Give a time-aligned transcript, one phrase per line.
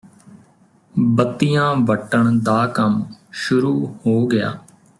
[0.95, 3.03] ਬੱਤੀਆਂ ਵੱਟਣ ਦਾ ਕੰਮ
[3.31, 4.57] ਸ਼ੁਰੂ ਹੋ ਗਿਆ